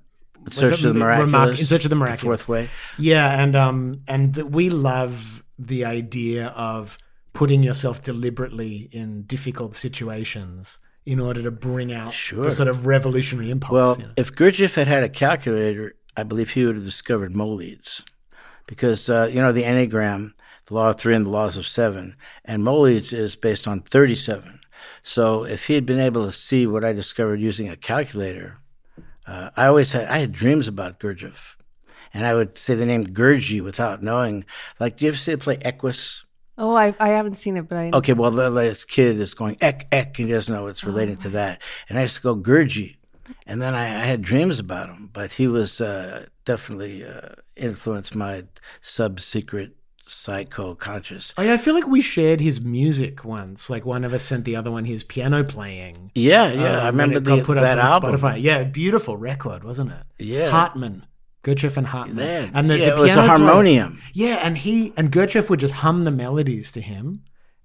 [0.46, 3.42] In Search it of the Remark- Miraculous In Search of the The Fourth Way Yeah,
[3.42, 6.98] and um, and th- we love the idea of
[7.32, 12.44] putting yourself deliberately in difficult situations in order to bring out Sure.
[12.44, 13.72] the sort of revolutionary impulse.
[13.72, 14.12] Well, you know.
[14.16, 18.04] if Gurdjieff had had a calculator, I believe he would have discovered Moleeds.
[18.66, 20.32] Because, uh, you know, the Enneagram,
[20.66, 24.60] the law of three and the laws of seven, and Moleeds is based on 37.
[25.02, 28.56] So if he had been able to see what I discovered using a calculator,
[29.26, 31.54] uh, I always had, I had dreams about Gurdjieff.
[32.14, 34.44] And I would say the name Gurdjie without knowing.
[34.78, 36.24] Like, do you ever see the play Equus?
[36.56, 37.90] Oh, I I haven't seen it, but I.
[37.94, 41.16] Okay, well, the, this kid is going ek ek, and he doesn't know it's relating
[41.18, 41.60] to that.
[41.88, 42.96] And I used to go Gurji,
[43.46, 45.10] and then I, I had dreams about him.
[45.12, 48.44] But he was uh, definitely uh, influenced my
[48.80, 51.32] sub secret psycho conscious.
[51.38, 53.70] Oh, yeah, I feel like we shared his music once.
[53.70, 56.12] Like one of us sent the other one his piano playing.
[56.14, 58.20] Yeah, yeah, I Um, and remember the, put that up on album.
[58.20, 58.36] Spotify.
[58.40, 60.02] Yeah, beautiful record, wasn't it?
[60.18, 60.50] Yeah.
[60.50, 61.06] Hartmann,
[61.44, 64.00] Gurdjieff and Hartmann, Yeah, and the, yeah, the it was a piano player- harmonium.
[64.12, 67.22] Yeah, and he and Gurdjieff would just hum the melodies to him,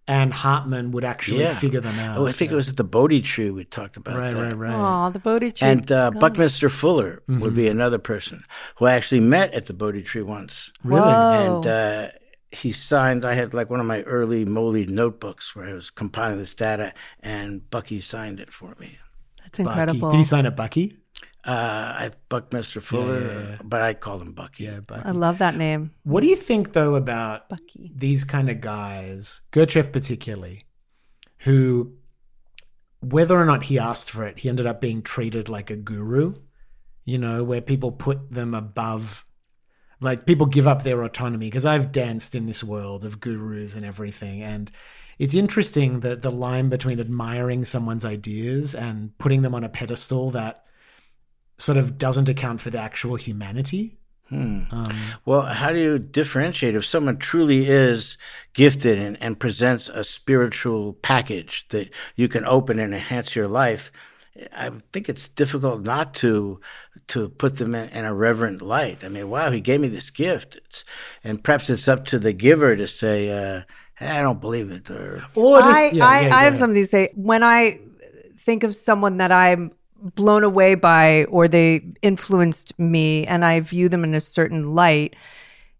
[0.08, 1.54] and Hartmann would actually Yeah.
[1.58, 2.18] figure them out.
[2.18, 4.42] Oh, I think it was at the Bodhi tree we talked about right, that.
[4.44, 5.06] right, right.
[5.08, 5.68] Oh, the Bodhi tree.
[5.68, 6.12] And uh.
[6.12, 7.56] Buckminster Fuller would Mm-hmm.
[7.56, 8.44] be another person
[8.78, 10.72] who I actually met at the Bodhi tree once.
[10.84, 11.02] Really?
[11.02, 11.58] Whoa.
[11.58, 12.08] And uh,
[12.52, 16.39] he signed, I had like one of my early Moley notebooks where I was compiling
[16.39, 18.98] this data, and Bucky signed it for me.
[19.44, 19.70] That's Bucky.
[19.70, 20.10] incredible.
[20.12, 20.98] Did he sign it, Bucky?
[21.45, 23.58] Uh, I Buckminster Fuller, yeah, yeah.
[23.63, 24.65] but I call him Bucky.
[24.65, 25.04] Yeah, Bucky.
[25.06, 27.93] I love that name, What do you think, though, about Bucky.
[27.95, 30.65] these kind of guys, Gurdjieff particularly,
[31.39, 31.93] who,
[32.99, 36.36] whether or not he asked for it, he ended up being treated like a guru,
[37.06, 39.25] you know, where people put them above,
[40.02, 41.47] like people give up their autonomy.
[41.47, 44.43] Because I've danced in this world of gurus and everything.
[44.43, 44.69] And
[45.17, 50.32] it's interesting that the line between admiring someone's ideas and putting them on a pedestal
[50.32, 50.65] that
[51.60, 53.98] sort of doesn't account for the actual humanity.
[54.32, 54.67] Um,
[55.26, 58.15] Well, how do you differentiate if someone truly is
[58.54, 63.91] gifted and, and presents a spiritual package that you can open and enhance your life?
[64.56, 66.60] I think it's difficult not to
[67.08, 69.04] to put them in, in a reverent light.
[69.04, 70.86] I mean, wow, he gave me this gift, it's,
[71.24, 73.63] and perhaps it's up to the giver to say, uh,
[73.95, 76.58] hey, "I don't believe it," or or just, I, yeah, I, yeah, I have ahead.
[76.58, 77.10] something to say.
[77.15, 77.80] When I
[78.38, 83.90] think of someone that I'm blown away by or they influenced me and I view
[83.90, 85.16] them in a certain light,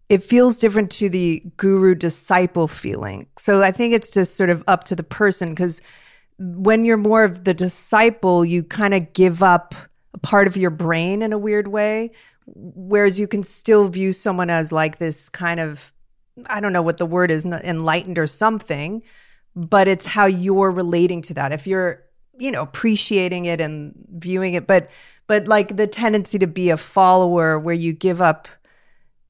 [0.08, 3.26] it feels different to the guru disciple feeling.
[3.36, 5.80] So I think it's just sort of up to the person because
[6.38, 9.74] when you're more of the disciple, you kind of give up
[10.14, 12.10] a part of your brain in a weird way.
[12.46, 15.92] Whereas you can still view someone as like this kind of,
[16.46, 19.04] I don't know what the word is, enlightened or something,
[19.54, 21.52] but it's how you're relating to that.
[21.52, 22.02] If you're,
[22.40, 24.90] you know, appreciating it and viewing it, but,
[25.26, 28.48] but like the tendency to be a follower where you give up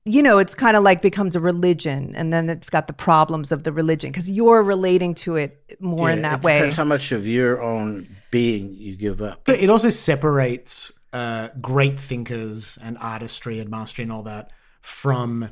[0.04, 3.52] you know, it's kind of like becomes a religion, and then it's got the problems
[3.52, 6.58] of the religion because you're relating to it more in Yeah, that it way.
[6.58, 9.42] Depends how much of your own being you give up.
[9.44, 15.50] But it also separates uh, great thinkers and artistry and mastery and all that from.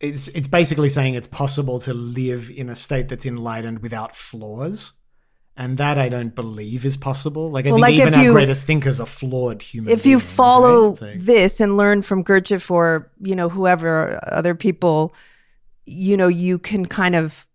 [0.00, 4.92] It's it's basically saying it's possible to live in a state that's enlightened without flaws,
[5.56, 7.50] and that I don't believe is possible.
[7.50, 9.92] Like I Well, think like even our you- great thinkers are flawed human.
[9.92, 10.98] if you beings, follow right?
[10.98, 15.14] So- this and learn from Gurdjieff or you know whoever other people,
[15.86, 17.46] you know you can kind of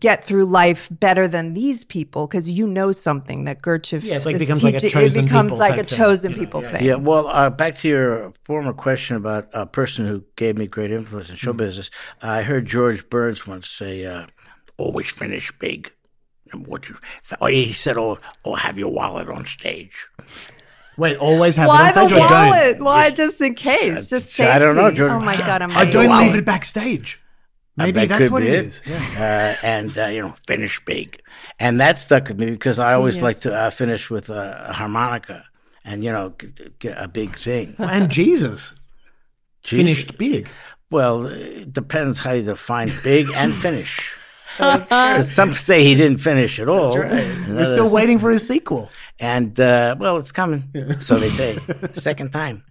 [0.00, 4.26] get through life better than these people because you know something that Gurdjieff Yeah, it's
[4.26, 6.30] like is becomes like a teaching- chosen it becomes people like a type thing, chosen
[6.32, 6.70] you know, people yeah.
[6.72, 6.84] thing.
[6.84, 10.90] Yeah, well, uh, back to your former question about a person who gave me great
[10.90, 11.58] influence in show Mm.
[11.58, 11.88] business.
[12.20, 14.26] I heard George Burns once say, uh,
[14.76, 15.92] "Always finish big."
[16.52, 16.96] And what you?
[17.40, 20.06] oh, He said, "Oh, oh, have your wallet on stage."
[20.96, 22.48] Wait, always have Why it on the stage or don't?
[22.50, 22.80] wallet?
[22.80, 24.08] Why just in case?
[24.08, 24.50] Just safety.
[24.50, 25.16] I don't know, Jordan.
[25.16, 27.20] Oh my god, I'm I don't leave it backstage.
[27.76, 28.80] Maybe that that's what be it is.
[29.18, 31.20] Uh, and uh, you know, finish big,
[31.58, 33.22] and that stuck with me because I always Genius.
[33.22, 35.44] like to uh, finish with a, a harmonica,
[35.84, 37.74] and you know, get, get a big thing.
[37.78, 38.72] And Jesus
[39.62, 39.76] Jesus.
[39.78, 40.48] finished big.
[40.90, 44.15] Well, it depends how you define big and finish.
[44.88, 46.94] 'Cause some say he didn't finish at all.
[46.94, 48.90] We're still waiting for his sequel.
[49.18, 50.64] And uh, well, it's coming.
[51.00, 51.58] So they say.
[51.92, 52.64] Second time.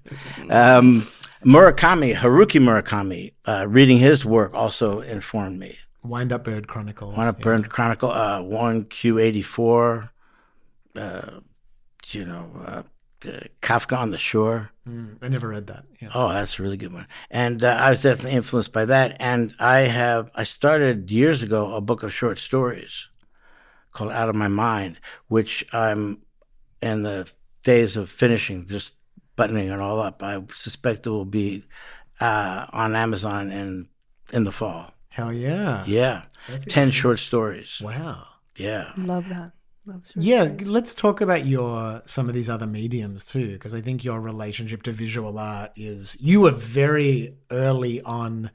[0.49, 1.07] Um,
[1.43, 5.77] Murakami, Haruki Murakami, uh, reading his work also informed me.
[6.03, 7.15] Wind Up Bird Chronicles.
[7.15, 10.11] One of Burned Chronicle, uh, one Q eighty four.
[10.95, 11.39] Uh,
[12.11, 12.83] you know,
[13.27, 14.71] uh, Kafka on the Shore.
[14.87, 15.85] Mm, I never read that.
[16.01, 16.09] Yeah.
[16.13, 17.07] Oh, that's a really good one.
[17.31, 19.17] And uh, I was definitely influenced by that.
[19.19, 23.09] And I have, I started years ago a book of short stories
[23.91, 26.21] called Out of My Mind, which I'm
[26.81, 27.27] in the
[27.63, 28.93] days of finishing, just
[29.35, 30.21] buttoning it all up.
[30.21, 31.65] I suspect it will be
[32.19, 33.87] uh, on Amazon in,
[34.31, 34.93] in the fall.
[35.09, 35.83] Hell yeah.
[35.87, 36.23] Yeah.
[36.67, 37.81] 10 short stories.
[37.83, 38.27] Wow.
[38.57, 38.91] Yeah.
[38.97, 39.53] Love that.
[39.85, 40.67] Love Yeah, stories.
[40.67, 44.83] let's talk about your some of these other mediums too, because I think your relationship
[44.83, 48.51] to visual art is you were very early on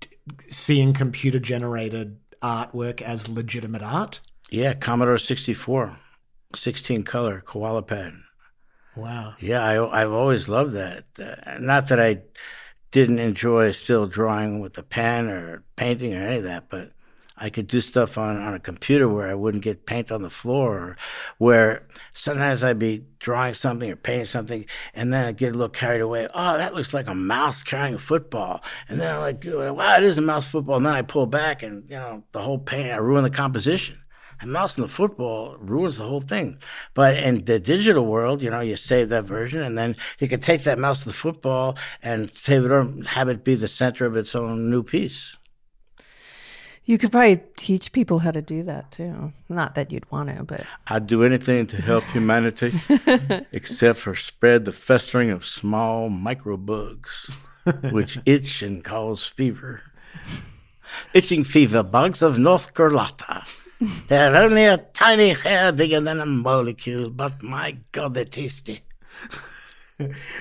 [0.00, 0.08] d-
[0.40, 4.20] seeing computer generated artwork as legitimate art.
[4.50, 4.72] Yeah.
[4.74, 5.98] Commodore 64,
[6.54, 8.24] 16 color, koala pen.
[8.96, 9.34] Wow.
[9.38, 11.04] Yeah, I, I've always loved that.
[11.20, 12.22] Uh, not that I
[12.90, 16.92] didn't enjoy still drawing with a pen or painting or any of that, but
[17.40, 20.30] I could do stuff on, on a computer where I wouldn't get paint on the
[20.30, 20.96] floor, or
[21.38, 25.68] where sometimes I'd be drawing something or painting something, and then I'd get a little
[25.68, 26.28] carried away.
[26.34, 28.62] Oh, that looks like a mouse carrying a football.
[28.88, 30.76] And then I'm like, wow, it is a mouse football.
[30.76, 34.02] And then I pull back, and, you know, the whole paint, I ruin the composition.
[34.40, 36.58] A mouse in the football ruins the whole thing.
[36.94, 40.38] But in the digital world, you know, you save that version and then you can
[40.38, 44.06] take that mouse to the football and save it or have it be the center
[44.06, 45.36] of its own new piece.
[46.88, 49.34] You could probably teach people how to do that too.
[49.50, 52.72] Not that you'd want to, but I'd do anything to help humanity
[53.52, 57.30] except for spread the festering of small microbugs,
[57.92, 59.82] which itch and cause fever.
[61.12, 63.44] Itching fever bugs of North Carolina.
[64.08, 68.80] They're only a tiny hair bigger than a molecule, but my God, they're tasty.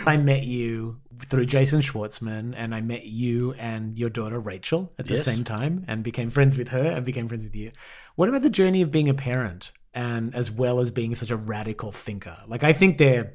[0.06, 5.06] I met you through Jason Schwartzman, and I met you and your daughter Rachel at
[5.08, 5.26] the Yes.
[5.26, 7.72] same time, and became friends with her, and became friends with you.
[8.16, 11.36] What about the journey of being a parent, and as well as being such a
[11.36, 12.38] radical thinker?
[12.48, 13.34] Like, I think they're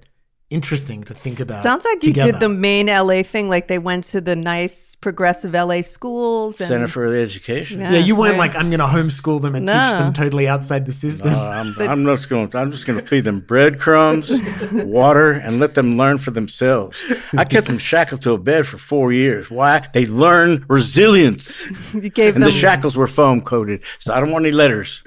[0.53, 1.63] interesting to think about.
[1.63, 3.49] sounds like you did the main LA thing.
[3.49, 6.61] Like they went to the nice progressive LA schools.
[6.61, 7.81] And, Center for Early Education.
[7.81, 7.93] Yeah.
[7.93, 8.53] Yeah, you weren't right.
[8.53, 11.35] like I'm going to homeschool them and teach them totally outside the system.
[11.35, 12.55] Uh, I'm, I'm just going.
[12.55, 14.31] I'm just going to feed them breadcrumbs,
[14.73, 17.03] water, and let them learn for themselves.
[17.37, 19.51] I kept them shackled to a bed for four years.
[19.51, 19.87] Why?
[19.93, 24.31] They learn resilience, you gave and them the shackles were foam coated, so I don't
[24.31, 25.03] want any letters.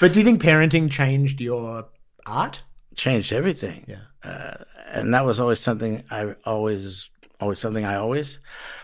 [0.00, 1.88] But do you think parenting changed your
[2.26, 2.62] art?
[2.94, 3.84] Changed everything.
[3.88, 4.09] Yeah.
[4.22, 4.54] Uh,
[4.92, 8.38] and that was always something I always, always something I always.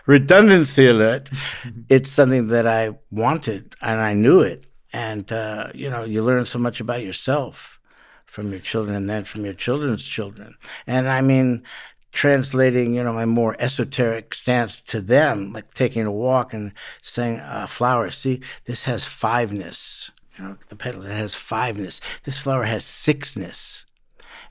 [0.05, 1.29] Redundancy alert.
[1.89, 4.65] it's something that I wanted, and I knew it.
[4.93, 7.79] And uh, you know, you learn so much about yourself
[8.25, 10.55] from your children, and then from your children's children.
[10.85, 11.63] And I mean,
[12.11, 16.71] translating, you know, my more esoteric stance to them, like taking a walk and
[17.01, 21.99] saying, uh, "Flower, see, this has fiveness." You know, the petals it has fiveness.
[22.23, 23.86] This flower has sixness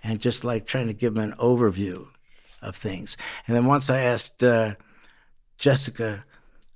[0.06, 2.06] and just like trying to give them an overview
[2.62, 3.16] of things.
[3.46, 4.74] And then once I asked uh,
[5.58, 6.24] Jessica,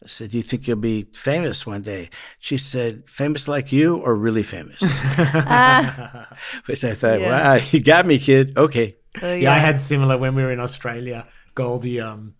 [0.03, 3.97] I said, "Do you think you'll be famous one day?" She said, "Famous like you,
[3.97, 4.81] or really famous?"
[6.67, 7.31] Which I thought, Yeah.
[7.31, 8.97] "Wow, you got me, kid." Okay.
[9.23, 11.27] Oh, Yeah, I had similar when we were in Australia.
[11.55, 12.35] Goldie, um,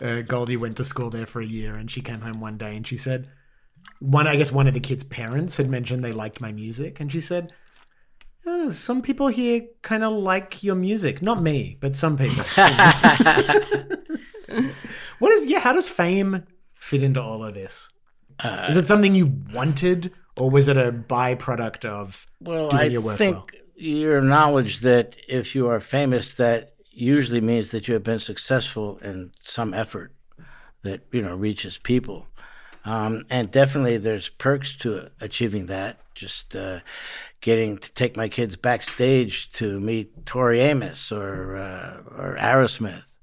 [0.00, 2.76] uh, Goldie went to school there for a year, and she came home one day
[2.76, 3.28] and she said,
[4.00, 7.12] one, I guess one of the kids' parents had mentioned they liked my music, and
[7.12, 7.52] she said,
[8.46, 12.44] "Uh, "Some people here kind of like your music, not me, but some people."
[15.18, 15.60] what is yeah?
[15.60, 17.88] How does fame fit into all of this?
[18.70, 23.02] is it something you wanted, or was it a byproduct of Well, doing I your
[23.02, 23.46] work think well?
[23.76, 28.96] your knowledge that if you are famous, that usually means that you have been successful
[28.98, 30.12] in some effort
[30.82, 32.28] that you know reaches people,
[32.86, 35.98] um, and definitely there's perks to achieving that.
[36.14, 36.80] Just uh,
[37.40, 43.16] getting to take my kids backstage to meet Tori Amos or uh, or Aerosmith,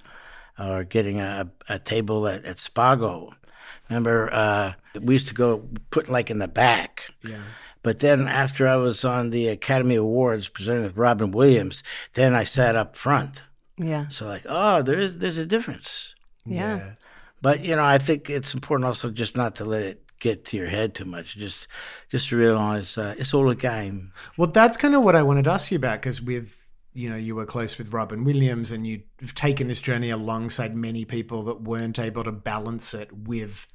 [0.60, 3.32] or getting a, a table at, at Spago.
[3.89, 7.13] Remember, uh, we used to go put like in the back.
[7.23, 7.41] Yeah.
[7.84, 12.43] But then after I was on the Academy Awards presented with Robin Williams, then I
[12.43, 13.43] sat up front.
[13.77, 16.13] yeah, So like, oh, there is there's a difference.
[16.45, 16.93] yeah,
[17.41, 20.58] But you know, I think it's important also just not to let it get to
[20.58, 21.36] your head too much.
[21.36, 21.67] Just
[22.10, 24.12] just to realize uh, it's all a game.
[24.38, 27.15] Well, that's kind of what I wanted to ask you about because with you know
[27.15, 31.62] you were close with Robin Williams and you've taken this journey alongside many people that
[31.62, 33.67] weren't able to balance it with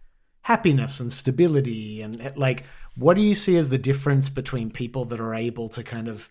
[0.43, 2.65] happiness and stability and like
[2.97, 6.29] what do you see as the difference between people that are able to kind of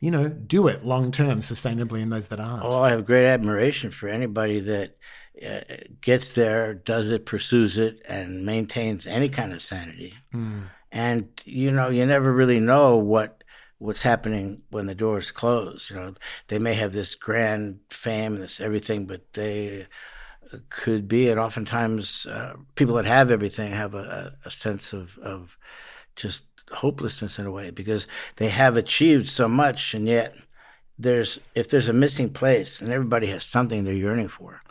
[0.00, 2.64] you know do it long term sustainably and those that aren't?
[2.64, 4.96] Oh, I have great admiration for anybody that
[6.00, 10.14] gets there, does it, pursues it, and maintains any kind of sanity.
[10.90, 13.42] And you know, you never really know what
[13.78, 15.90] what's happening when the doors close.
[15.90, 16.14] You know,
[16.48, 19.86] they may have this grand fame, this everything, but they
[20.52, 24.92] uh, could be, and oftentimes uh, people that have everything have a, a a sense
[24.92, 25.56] of of
[26.14, 30.34] just hopelessness in a way because they have achieved so much, and yet
[30.98, 34.62] there's if there's a missing place and everybody has something they're yearning for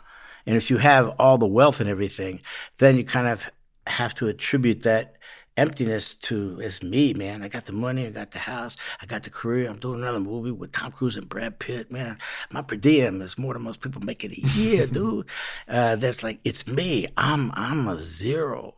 [0.46, 2.40] and if you have all the wealth and everything
[2.78, 3.50] then you kind of
[3.86, 5.16] have to attribute that
[5.56, 7.42] emptiness to it's me man.
[7.42, 9.68] I got the money i got the house i got the career.
[9.68, 12.18] I'm doing another movie with tom cruise and brad pitt man.
[12.50, 15.26] My per diem is more than most people make in a year dude.
[15.68, 17.06] Uh, that's like it's me.
[17.16, 18.76] I'm i'm a zero.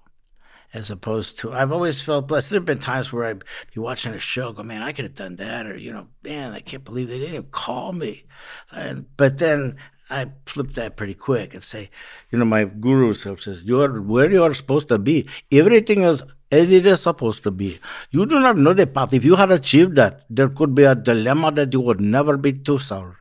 [0.73, 2.51] As opposed to I've always felt blessed.
[2.51, 5.15] There have been times where I'd be watching a show, go, man, I could have
[5.15, 8.25] done that, or you know, man, I can't believe they didn't even call me.
[8.73, 9.77] And, but then
[10.11, 11.91] I flip that pretty quick and say,
[12.31, 15.27] you know, my guru self says, you're where you are supposed to be.
[15.51, 17.79] Everything is as it is supposed to be.
[18.11, 19.13] You do not know the path.
[19.15, 22.53] If you had achieved that, there could be a dilemma that you would never be
[22.53, 23.17] to solve.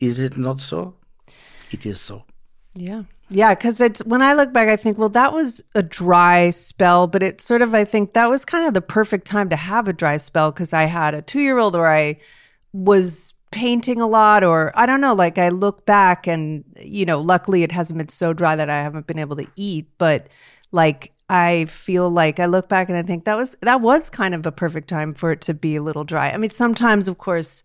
[0.00, 0.94] Is it not so?
[1.70, 2.24] It is so.
[2.74, 3.54] yeah, yeah.
[3.54, 7.22] Because it's when I look back, I think, well, that was a dry spell, but
[7.22, 9.92] it's sort of, I think that was kind of the perfect time to have a
[9.92, 12.18] dry spell because I had a two year old or I
[12.72, 17.20] was painting a lot or I don't know like I look back and you know
[17.20, 20.28] luckily it hasn't been so dry that I haven't been able to eat but
[20.70, 24.34] like I feel like I look back and I think that was that was kind
[24.34, 26.30] of a perfect time for it to be a little dry.
[26.30, 27.62] I mean, sometimes, of course,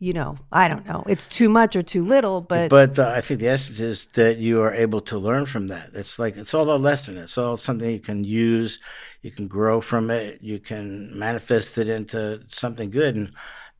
[0.00, 3.20] you know, I don't know, it's too much or too little, but But uh, I
[3.20, 5.90] think the essence is that you are able to learn from that.
[5.94, 7.16] It's like it's all a lesson.
[7.16, 8.80] It's all something you can use.
[9.22, 10.42] You can grow from it.
[10.42, 13.14] You can manifest it into something good.
[13.14, 13.30] And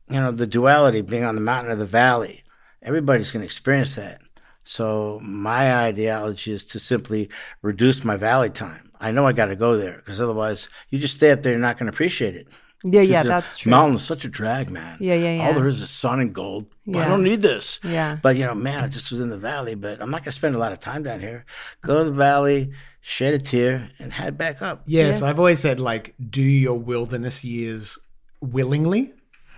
[0.09, 2.43] you know, the duality being on the mountain or the valley.
[2.81, 4.21] Everybody's going to experience that.
[4.63, 7.29] So my ideology is to simply
[7.61, 8.91] reduce my valley time.
[8.99, 11.61] I know I got to go there because otherwise, you just stay up there, you're
[11.61, 12.47] not going to appreciate it.
[12.83, 13.69] yeah, yeah, Just, uh, that's true.
[13.69, 14.97] Mountain's such a drag, man.
[14.99, 15.47] Yeah, yeah, yeah.
[15.47, 16.65] All there is is sun and gold.
[16.85, 17.79] Well, I don't need this.
[17.83, 18.17] Yeah.
[18.21, 20.55] But you know, man, I just was in the valley, but I'm not gonna spend
[20.55, 21.45] a lot of time down here.
[21.81, 24.83] Go to the valley, shed a tear, and head back up.
[24.85, 27.97] Yes, I've always said like do your wilderness years
[28.41, 29.13] willingly.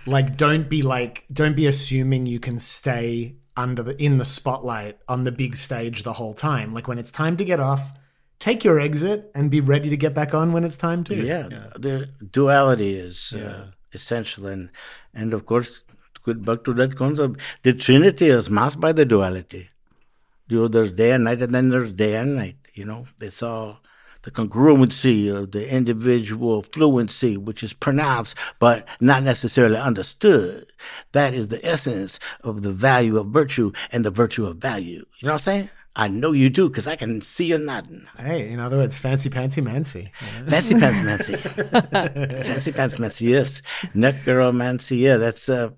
[0.06, 4.98] Like don't be like don't be assuming you can stay under the in the spotlight
[5.08, 6.72] on the big stage the whole time.
[6.72, 7.92] Like when it's time to get off,
[8.38, 11.14] take your exit and be ready to get back on when it's time to.
[11.14, 14.70] Yeah, the duality is uh, essential, and
[15.14, 15.82] and of course,
[16.14, 19.70] to get back to that concept, the Trinity is masked by the duality.
[20.48, 22.56] You know, there's day and night, and then there's day and night.
[22.74, 23.80] You know, it's all
[24.22, 30.72] the congruency of the individual fluency, which is pronounced but not necessarily understood.
[31.12, 35.04] That is the essence of the value of virtue and the virtue of value.
[35.18, 35.70] You know what I'm saying?
[35.96, 38.06] I know you do because I can see you nodding.
[38.16, 40.12] Hey, in other words, fancy pantsy mancy.
[40.46, 41.34] Fancy pants Mancy.
[42.44, 43.60] Fancy pants Mancy, yes.
[43.92, 45.70] Necromancy, yeah, that's uh,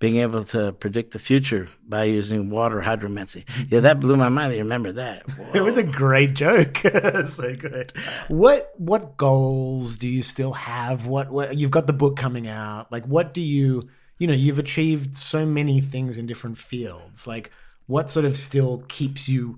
[0.00, 3.44] being able to predict the future by using water hydromancy.
[3.68, 4.52] Yeah, that blew my mind.
[4.52, 5.24] I remember that.
[5.54, 6.78] It was a great joke.
[7.26, 7.92] so good.
[8.28, 11.06] What what goals do you still have?
[11.06, 12.90] What, what you've got the book coming out.
[12.90, 17.26] Like what do you you know, you've achieved so many things in different fields.
[17.26, 17.50] Like
[17.90, 19.56] what sort of still keeps you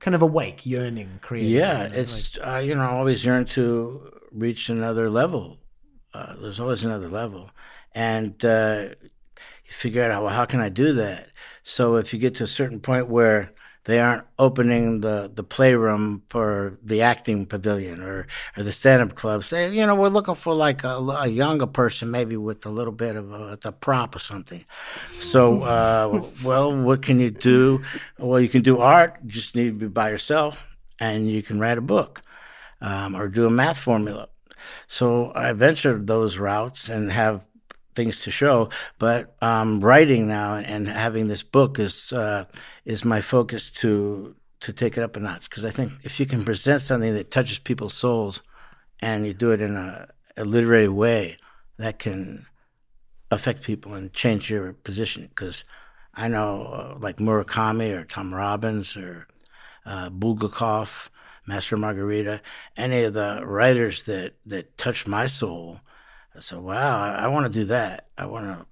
[0.00, 1.52] kind of awake, yearning, creating?
[1.52, 5.58] Yeah, it's, uh, you know, I always yearn to reach another level.
[6.14, 7.50] Uh, there's always another level.
[7.92, 8.88] And uh,
[9.66, 11.28] you figure out, how, well, how can I do that?
[11.62, 13.52] So if you get to a certain point where
[13.84, 18.26] they aren't opening the, the playroom for the acting pavilion or,
[18.56, 19.44] or the stand-up club.
[19.44, 22.92] Say, you know, we're looking for like a, a younger person, maybe with a little
[22.92, 24.64] bit of a, a prop or something.
[25.20, 27.82] So, uh, well, what can you do?
[28.18, 29.18] Well, you can do art.
[29.22, 30.64] You just need to be by yourself,
[30.98, 32.22] and you can write a book
[32.80, 34.28] um, or do a math formula.
[34.86, 37.44] So I ventured those routes and have
[37.94, 38.68] things to show.
[38.98, 42.44] But um, writing now and having this book is uh,
[42.84, 46.26] is my focus to to take it up a notch because I think if you
[46.26, 48.42] can present something that touches people's souls
[49.00, 51.36] and you do it in a, a literary way,
[51.76, 52.46] that can
[53.30, 55.24] affect people and change your position.
[55.24, 55.64] Because
[56.14, 59.26] I know uh, like Murakami or Tom Robbins or
[59.84, 61.10] uh, Bulgakov,
[61.46, 62.40] Master Margarita,
[62.76, 65.80] any of the writers that that touched my soul.
[66.36, 68.08] I said, "Wow, I, I want to do that.
[68.18, 68.66] I want to,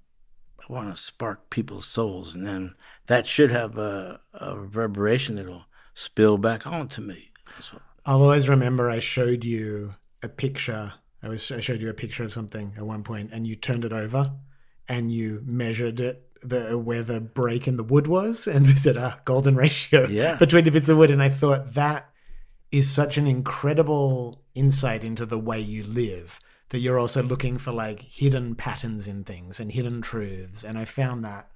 [0.59, 2.75] I want to spark people's souls, and then
[3.07, 7.81] that should have a, a reverberation that'll spill back onto me." That's what.
[8.05, 10.93] I'll always remember I showed you a picture.
[11.21, 13.85] I was I showed you a picture of something at one point, and you turned
[13.85, 14.33] it over,
[14.89, 18.97] and you measured it the where the break in the wood was, and this said
[18.97, 20.35] a golden ratio Yeah.
[20.35, 21.11] between the bits of wood.
[21.11, 22.09] And I thought that
[22.71, 26.39] is such an incredible insight into the way you live.
[26.73, 30.63] That you're also looking for like hidden patterns in things and hidden truths.
[30.63, 31.51] And I found that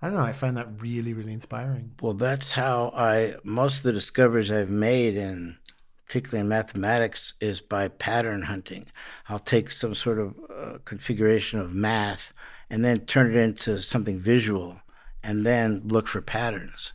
[0.00, 1.96] I don't know, I found that really, really inspiring.
[2.00, 5.56] Well, that's how I most of the discoveries I've made in
[6.06, 8.86] particularly in mathematics is by pattern hunting.
[9.28, 12.32] I'll take some sort of uh, configuration of math
[12.70, 14.82] and then turn it into something visual
[15.20, 16.92] and then look for patterns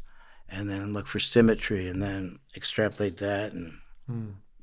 [0.47, 3.79] and then look for symmetry and then extrapolate that and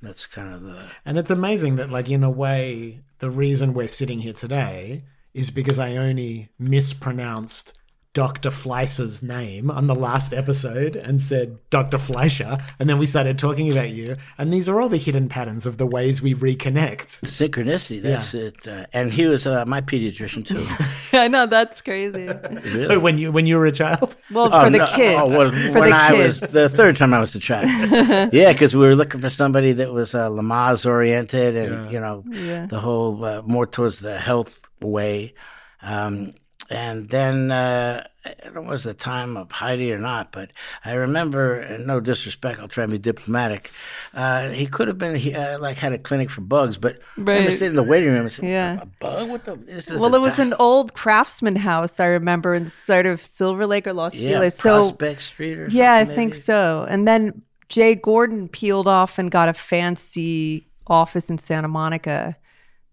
[0.02, 3.88] that's kind of the And it's amazing that, like, in a way, the reason we're
[3.88, 5.02] sitting here today
[5.34, 7.72] is because I only mispronounced
[8.16, 8.50] Dr.
[8.50, 11.98] Fleischer's name on the last episode and said Dr.
[11.98, 12.56] Fleischer.
[12.78, 14.16] And then we started talking about you.
[14.38, 17.20] And these are all the hidden patterns of the ways we reconnect.
[17.20, 18.00] synchronicity.
[18.00, 18.66] That's it.
[18.66, 20.64] Uh, and he was uh, my pediatrician too.
[21.18, 22.26] I know that's crazy.
[22.74, 22.96] really?
[22.96, 24.16] when you when you were a child.
[24.32, 26.40] Well, Oh, for the no, kids, Oh, well, for when the I kids.
[26.40, 27.68] was the third time I was a child.
[28.32, 32.24] yeah, because we were looking for somebody that was uh, Lamaze oriented, and you know,
[32.30, 32.64] Yeah.
[32.64, 35.34] the whole uh, more towards the health way.
[35.82, 36.32] Um,
[36.70, 40.50] and then uh, I don't know was the time of Heidi or not, but
[40.84, 43.70] I remember, and no disrespect, I'll try and be diplomatic.
[44.14, 47.20] Uh, he could have been he uh, like had a clinic for bugs, but I
[47.20, 47.52] remember Right.
[47.52, 48.80] sitting in the waiting room and saying, Yeah.
[48.82, 49.28] "A bug?
[49.28, 49.56] What the?
[49.56, 53.06] This is well, the it was di- an old craftsman house, I remember, in sort
[53.06, 54.54] of Silver Lake or Los yeah, Feliz.
[54.54, 56.86] So, Prospect Street or yeah, I something, think so.
[56.88, 62.36] And then Jay Gordon peeled off and got a fancy office in Santa Monica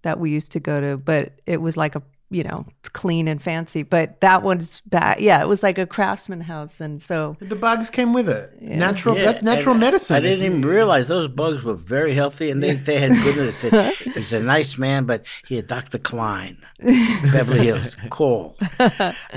[0.04, 2.02] that we used to go to, but it was like a
[2.34, 3.84] you know clean and fancy.
[3.84, 5.20] But that one's bad.
[5.20, 8.62] Yeah, it was like a craftsman house, and so The bugs came with it.
[8.62, 9.18] Natural.
[9.18, 10.16] Yeah, that's natural and medicine.
[10.16, 13.62] I didn't even realize those bugs were very healthy, and they, they had goodness.
[13.62, 15.98] They said, He's a nice man, but he had Dr.
[15.98, 18.56] Klein, Beverly Hills, call.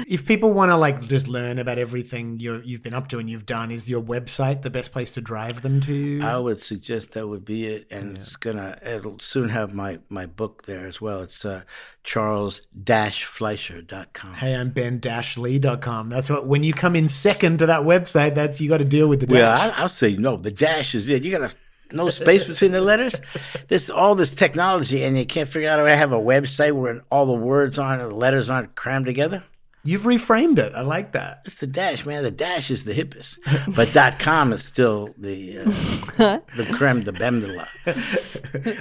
[0.09, 3.28] If people want to like just learn about everything you're, you've been up to and
[3.28, 6.20] you've done, is your website the best place to drive them to?
[6.22, 8.78] I would suggest that would be it, and it's gonna.
[8.84, 11.22] It'll soon have my my book there as well.
[11.22, 11.62] It's uh,
[12.07, 14.34] charles-fleischer.com.
[14.34, 16.09] Hey, I'm ben-lee.com.
[16.09, 19.09] That's what, when you come in second to that website, that's, you got to deal
[19.09, 19.78] with the Well, dash.
[19.78, 20.36] I, I'll say no.
[20.36, 21.22] The dash is it.
[21.22, 21.54] You gotta
[21.92, 23.20] no space between the letters.
[23.68, 27.02] This all this technology, and you can't figure out how to have a website where
[27.11, 29.42] all the words aren't the letters aren't crammed together.
[29.87, 30.74] You've reframed it.
[30.74, 31.43] I like that.
[31.45, 32.24] It's the dash, man.
[32.24, 33.39] The dash is the hippest,
[33.74, 37.66] but dot com is still the uh, the creme de bem de la.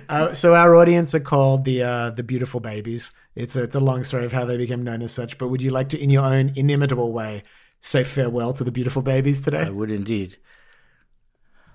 [0.09, 3.11] Uh, so our audience are called the uh, the beautiful babies.
[3.35, 5.37] It's a, it's a long story of how they became known as such.
[5.37, 7.43] But would you like to, in your own inimitable way,
[7.81, 9.63] say farewell to the beautiful babies today?
[9.63, 10.37] I would indeed.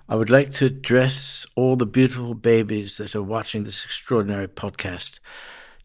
[0.09, 5.19] I would like to address all the beautiful babies that are watching this extraordinary podcast.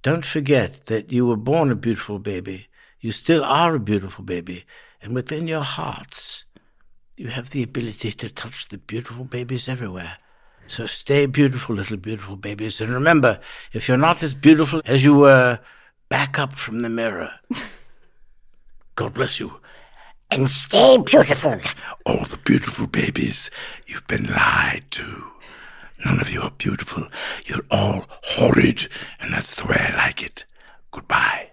[0.02, 2.66] Don't forget that you were born a beautiful baby.
[3.00, 4.64] You still are a beautiful baby.
[5.02, 6.44] And within your hearts,
[7.16, 10.18] you have the ability to touch the beautiful babies everywhere.
[10.66, 12.80] So stay beautiful, little beautiful babies.
[12.80, 13.40] And remember,
[13.72, 15.60] if you're not as beautiful as you were,
[16.08, 17.30] back up from the mirror.
[18.96, 19.60] God bless you.
[20.30, 21.60] And stay beautiful.
[22.04, 23.50] All the beautiful babies,
[23.86, 25.30] you've been lied to.
[26.04, 27.06] None of you are beautiful.
[27.44, 28.88] You're all horrid,
[29.20, 30.44] and that's the way I like it.
[30.90, 31.52] Goodbye.